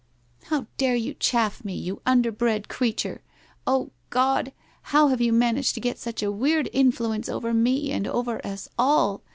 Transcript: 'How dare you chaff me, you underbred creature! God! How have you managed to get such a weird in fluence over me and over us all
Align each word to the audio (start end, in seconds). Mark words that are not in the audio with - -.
'How 0.49 0.65
dare 0.77 0.95
you 0.95 1.13
chaff 1.13 1.63
me, 1.63 1.75
you 1.75 2.01
underbred 2.07 2.67
creature! 2.67 3.21
God! 4.09 4.51
How 4.81 5.09
have 5.09 5.21
you 5.21 5.31
managed 5.31 5.75
to 5.75 5.79
get 5.79 5.99
such 5.99 6.23
a 6.23 6.31
weird 6.31 6.65
in 6.73 6.91
fluence 6.91 7.29
over 7.29 7.53
me 7.53 7.91
and 7.91 8.07
over 8.07 8.43
us 8.43 8.67
all 8.79 9.21